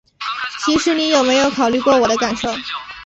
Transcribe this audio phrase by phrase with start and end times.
[0.65, 2.49] 其实你有没有考虑过我的感受？